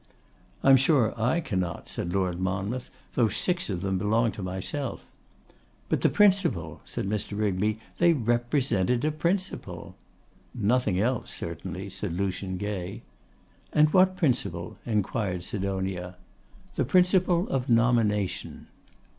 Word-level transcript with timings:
'I 0.63 0.69
am 0.71 0.77
sure 0.77 1.13
I 1.21 1.41
cannot, 1.41 1.87
'said 1.87 2.11
Lord 2.11 2.39
Monmouth, 2.39 2.89
'though 3.13 3.27
six 3.27 3.69
of 3.69 3.81
them 3.81 3.99
belong 3.99 4.31
to 4.31 4.41
myself.' 4.41 5.05
'But 5.89 6.01
the 6.01 6.09
principle,' 6.09 6.81
said 6.83 7.07
Mr. 7.07 7.37
Rigby; 7.37 7.77
'they 7.99 8.13
represented 8.13 9.05
a 9.05 9.11
principle.' 9.11 9.95
'Nothing 10.55 10.99
else, 10.99 11.31
certainly,' 11.31 11.91
said 11.91 12.13
Lucian 12.13 12.57
Gay. 12.57 13.03
'And 13.71 13.93
what 13.93 14.17
principle?' 14.17 14.79
inquired 14.87 15.43
Sidonia. 15.43 16.15
'The 16.73 16.85
principle 16.85 17.47
of 17.49 17.69
nomination. 17.69 18.65